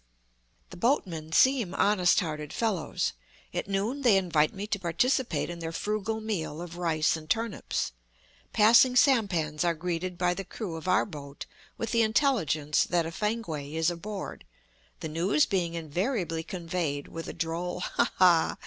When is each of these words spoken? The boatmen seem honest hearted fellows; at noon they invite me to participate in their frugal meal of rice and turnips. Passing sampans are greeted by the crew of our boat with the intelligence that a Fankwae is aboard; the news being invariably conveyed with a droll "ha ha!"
The 0.71 0.77
boatmen 0.77 1.31
seem 1.31 1.75
honest 1.75 2.21
hearted 2.21 2.53
fellows; 2.53 3.13
at 3.53 3.67
noon 3.67 4.01
they 4.01 4.17
invite 4.17 4.51
me 4.51 4.65
to 4.65 4.79
participate 4.79 5.47
in 5.47 5.59
their 5.59 5.71
frugal 5.71 6.19
meal 6.19 6.59
of 6.59 6.77
rice 6.77 7.15
and 7.15 7.29
turnips. 7.29 7.91
Passing 8.51 8.95
sampans 8.95 9.63
are 9.63 9.75
greeted 9.75 10.17
by 10.17 10.33
the 10.33 10.43
crew 10.43 10.75
of 10.75 10.87
our 10.87 11.05
boat 11.05 11.45
with 11.77 11.91
the 11.91 12.01
intelligence 12.01 12.83
that 12.85 13.05
a 13.05 13.11
Fankwae 13.11 13.75
is 13.75 13.91
aboard; 13.91 14.43
the 15.01 15.07
news 15.07 15.45
being 15.45 15.75
invariably 15.75 16.41
conveyed 16.41 17.07
with 17.07 17.27
a 17.27 17.33
droll 17.33 17.81
"ha 17.81 18.11
ha!" 18.15 18.57